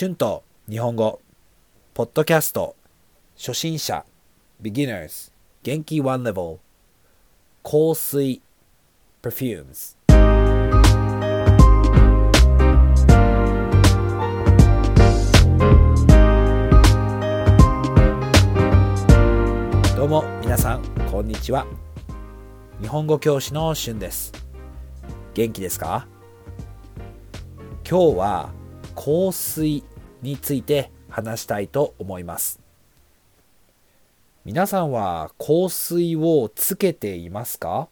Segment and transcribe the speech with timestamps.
[0.00, 1.20] 春と日本語
[1.92, 2.76] ポッドキャスト
[3.36, 4.04] 初心者
[4.62, 5.32] beginners
[5.64, 6.58] 元気 one level
[7.64, 8.40] 香水
[9.20, 9.96] perfumes
[19.96, 21.66] どうも皆さんこんにちは。
[22.80, 24.32] 日本語教師の春です。
[25.34, 26.06] 元気ですか？
[27.82, 28.57] 今日は
[29.00, 29.84] 香水
[30.22, 32.58] について話したいと思います。
[34.44, 37.86] 皆さんは香水をつけていますか？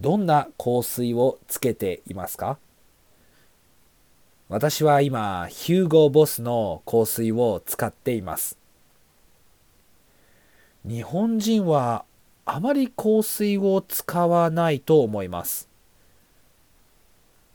[0.00, 2.58] どんな香水をつけていますか？
[4.48, 8.58] 私は今ヒューゴーボスの香水を使っています。
[10.84, 12.04] 日本人は
[12.44, 15.69] あまり香水を使わないと思います。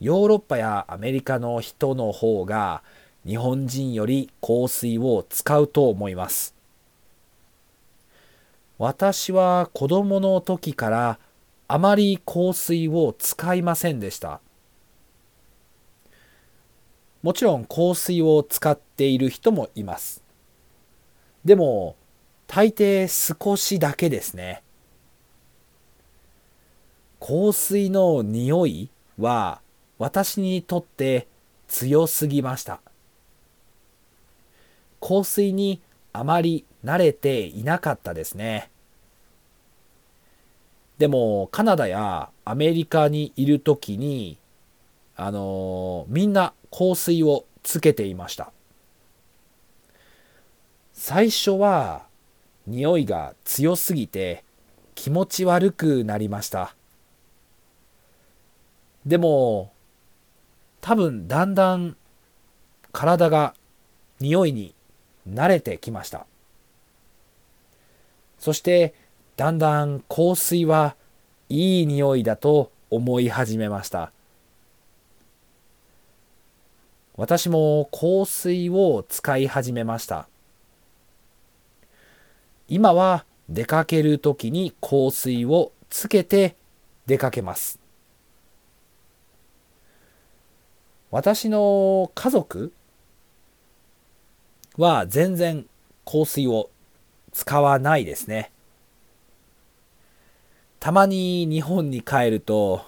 [0.00, 2.82] ヨーロッパやアメリカの人の方が
[3.26, 6.54] 日本人より香水を使うと思います。
[8.78, 11.18] 私は子供の時から
[11.68, 14.40] あまり香水を使いませんでした。
[17.22, 20.22] もちろん香水を使っている人もいます。
[21.44, 21.94] でも
[22.46, 24.62] 大抵少しだけですね。
[27.20, 29.60] 香水の匂いは
[30.00, 31.28] 私にとって
[31.68, 32.80] 強すぎました。
[34.98, 35.82] 香水に
[36.14, 38.70] あまり慣れていなかったですね。
[40.96, 44.38] でもカナダやアメリカにいる時に
[45.16, 48.52] あのみんな香水をつけていました。
[50.94, 52.06] 最初は
[52.66, 54.44] 匂いが強すぎて
[54.94, 56.74] 気持ち悪くなりました。
[59.04, 59.72] でも
[60.80, 61.96] 多分だんだん
[62.92, 63.54] 体が
[64.20, 64.74] 匂いに
[65.28, 66.26] 慣れてきました。
[68.38, 68.94] そして
[69.36, 70.96] だんだん香水は
[71.48, 74.12] いい匂いだと思い始めました。
[77.16, 80.26] 私も香水を使い始めました。
[82.68, 86.54] 今は出かける時に香水をつけて
[87.06, 87.79] 出かけます。
[91.10, 92.72] 私の家族
[94.76, 95.66] は全然
[96.04, 96.70] 香水を
[97.32, 98.52] 使わないですね。
[100.78, 102.84] たまに日本に帰ると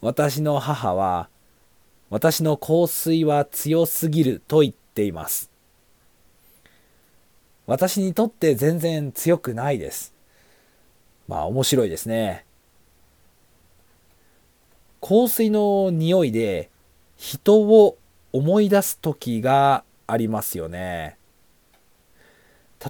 [0.00, 1.28] 私の母は
[2.10, 5.48] 私の香水は強すぎると言っています。
[7.66, 10.12] 私にとって全然強くないです。
[11.28, 12.44] まあ面白いですね。
[15.00, 16.71] 香水の匂いで
[17.22, 17.98] 人を
[18.32, 21.16] 思い出す時がありますよね。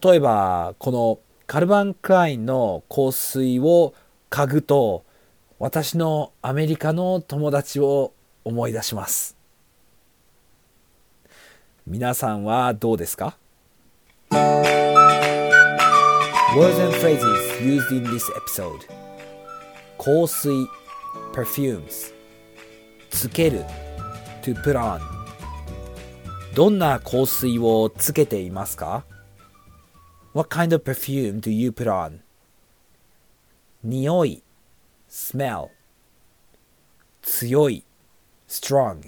[0.03, 3.93] 例えばこのカルバン・クラインの香水を
[4.31, 5.04] 嗅ぐと
[5.59, 9.37] 私のアメリカの友達を思い出します。
[11.87, 13.37] 皆さんはどうですか
[14.31, 14.41] ？Words
[16.82, 18.78] and phrases used in this episode
[19.99, 20.66] 香水
[21.34, 22.14] perfumes
[23.10, 23.62] つける
[24.42, 25.00] to put on
[26.54, 29.04] どんな香水をつけていますか
[30.34, 32.20] What kind of perfume do you put on?
[33.82, 34.42] 匂い
[35.08, 35.70] smell
[37.22, 37.84] 強い
[38.48, 39.02] strong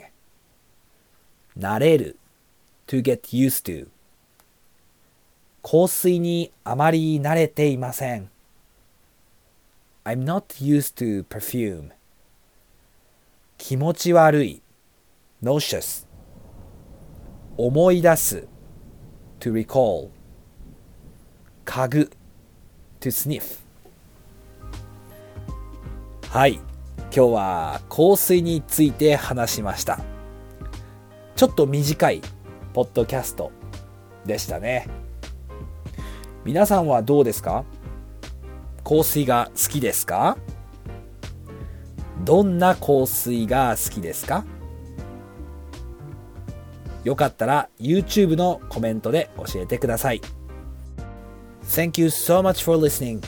[1.58, 2.16] 慣れる
[2.86, 3.88] to get used to
[5.62, 8.30] 香水にあまり慣れていません
[10.04, 11.90] I'm not used to perfume
[13.56, 14.62] 気持ち悪い
[15.44, 16.06] nauseous.
[17.58, 18.48] 思い出す.
[19.40, 20.08] To recall.
[21.66, 22.10] 嗅ぐ.
[23.00, 23.60] To sniff.
[26.30, 26.54] はい。
[26.54, 26.62] 今
[27.10, 30.00] 日は香水について話しました。
[31.36, 32.22] ちょっと短い
[32.72, 33.52] ポッドキャスト
[34.24, 34.88] でしたね。
[36.46, 37.64] 皆さんはどうですか?
[38.82, 40.38] 香水が好きですか?
[42.24, 44.44] どんな香水が好きですか?
[47.04, 50.20] よかったら YouTube のコメントで教えてください。
[51.64, 53.22] Thank you so much for listening.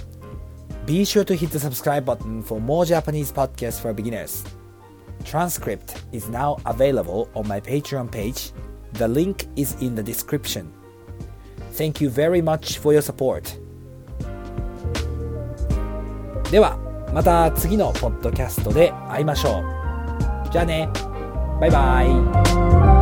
[0.87, 4.45] Be sure to hit the subscribe button for more Japanese podcasts for beginners.
[5.25, 8.53] Transcript is now available on my Patreon page.
[8.95, 10.73] The link is in the description.
[11.73, 13.61] Thank you very much for your support.
[16.51, 16.79] では、
[17.13, 19.61] また次のポッドキャストで会いましょ
[20.47, 20.51] う。
[20.53, 20.89] じゃあね。
[21.61, 22.96] バイバイ。